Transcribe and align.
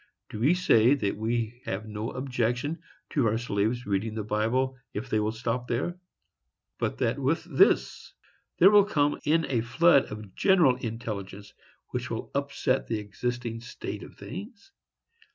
Do 0.31 0.39
we 0.39 0.55
say 0.55 0.95
that 0.95 1.15
we 1.15 1.61
have 1.65 1.87
no 1.87 2.09
objection 2.09 2.81
to 3.11 3.27
our 3.27 3.37
slaves 3.37 3.85
reading 3.85 4.15
the 4.15 4.23
Bible, 4.23 4.79
if 4.95 5.11
they 5.11 5.19
will 5.19 5.31
stop 5.31 5.67
there; 5.67 5.95
but 6.79 6.97
that 6.97 7.19
with 7.19 7.43
this 7.43 8.11
there 8.57 8.71
will 8.71 8.85
come 8.85 9.19
in 9.25 9.45
a 9.47 9.61
flood 9.61 10.05
of 10.05 10.33
general 10.33 10.75
intelligence, 10.77 11.53
which 11.89 12.09
will 12.09 12.31
upset 12.33 12.87
the 12.87 12.97
existing 12.97 13.61
state 13.61 14.01
of 14.01 14.15
things? 14.15 14.71